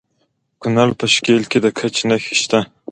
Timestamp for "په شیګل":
0.99-1.39